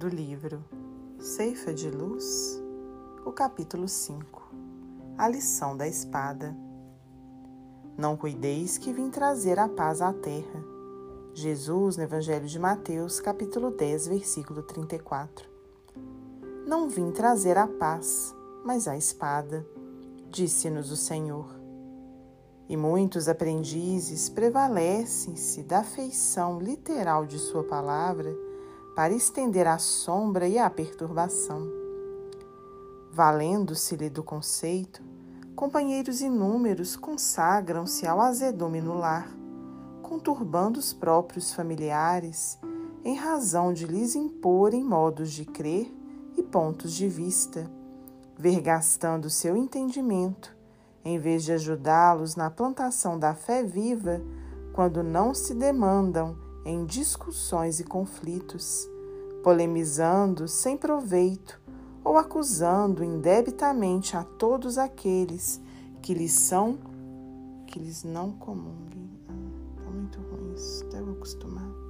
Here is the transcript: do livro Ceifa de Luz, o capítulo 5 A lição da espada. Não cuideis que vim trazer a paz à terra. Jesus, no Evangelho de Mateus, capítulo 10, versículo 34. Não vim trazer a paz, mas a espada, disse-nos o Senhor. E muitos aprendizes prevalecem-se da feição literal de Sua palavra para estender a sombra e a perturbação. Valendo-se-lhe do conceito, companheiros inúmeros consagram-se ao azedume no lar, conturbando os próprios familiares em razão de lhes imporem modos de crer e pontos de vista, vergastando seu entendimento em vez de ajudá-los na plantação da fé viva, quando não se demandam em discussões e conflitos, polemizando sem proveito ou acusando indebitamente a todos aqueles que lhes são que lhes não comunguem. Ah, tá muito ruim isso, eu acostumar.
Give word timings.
do 0.00 0.08
livro 0.08 0.64
Ceifa 1.18 1.74
de 1.74 1.90
Luz, 1.90 2.58
o 3.26 3.30
capítulo 3.32 3.86
5 3.86 4.50
A 5.18 5.28
lição 5.28 5.76
da 5.76 5.86
espada. 5.86 6.56
Não 7.98 8.16
cuideis 8.16 8.78
que 8.78 8.94
vim 8.94 9.10
trazer 9.10 9.58
a 9.58 9.68
paz 9.68 10.00
à 10.00 10.10
terra. 10.10 10.64
Jesus, 11.34 11.98
no 11.98 12.04
Evangelho 12.04 12.46
de 12.46 12.58
Mateus, 12.58 13.20
capítulo 13.20 13.70
10, 13.72 14.08
versículo 14.08 14.62
34. 14.62 15.46
Não 16.66 16.88
vim 16.88 17.10
trazer 17.10 17.58
a 17.58 17.66
paz, 17.66 18.34
mas 18.64 18.88
a 18.88 18.96
espada, 18.96 19.66
disse-nos 20.30 20.90
o 20.90 20.96
Senhor. 20.96 21.46
E 22.70 22.74
muitos 22.74 23.28
aprendizes 23.28 24.30
prevalecem-se 24.30 25.62
da 25.62 25.84
feição 25.84 26.58
literal 26.58 27.26
de 27.26 27.38
Sua 27.38 27.64
palavra 27.64 28.34
para 28.94 29.12
estender 29.12 29.66
a 29.66 29.78
sombra 29.78 30.46
e 30.46 30.58
a 30.58 30.68
perturbação. 30.68 31.68
Valendo-se-lhe 33.12 34.08
do 34.08 34.22
conceito, 34.22 35.02
companheiros 35.56 36.20
inúmeros 36.20 36.96
consagram-se 36.96 38.06
ao 38.06 38.20
azedume 38.20 38.80
no 38.80 38.94
lar, 38.94 39.28
conturbando 40.02 40.78
os 40.78 40.92
próprios 40.92 41.52
familiares 41.52 42.58
em 43.04 43.14
razão 43.14 43.72
de 43.72 43.86
lhes 43.86 44.14
imporem 44.14 44.84
modos 44.84 45.32
de 45.32 45.44
crer 45.44 45.92
e 46.36 46.42
pontos 46.42 46.92
de 46.92 47.08
vista, 47.08 47.70
vergastando 48.36 49.30
seu 49.30 49.56
entendimento 49.56 50.60
em 51.04 51.18
vez 51.18 51.44
de 51.44 51.52
ajudá-los 51.52 52.36
na 52.36 52.50
plantação 52.50 53.18
da 53.18 53.34
fé 53.34 53.62
viva, 53.62 54.20
quando 54.72 55.02
não 55.02 55.34
se 55.34 55.54
demandam 55.54 56.36
em 56.64 56.84
discussões 56.84 57.80
e 57.80 57.84
conflitos, 57.84 58.88
polemizando 59.42 60.46
sem 60.46 60.76
proveito 60.76 61.60
ou 62.04 62.16
acusando 62.16 63.04
indebitamente 63.04 64.16
a 64.16 64.22
todos 64.22 64.78
aqueles 64.78 65.60
que 66.02 66.14
lhes 66.14 66.32
são 66.32 66.78
que 67.66 67.78
lhes 67.78 68.02
não 68.02 68.32
comunguem. 68.32 69.08
Ah, 69.28 69.84
tá 69.84 69.90
muito 69.90 70.18
ruim 70.20 70.54
isso, 70.54 70.84
eu 70.92 71.10
acostumar. 71.12 71.89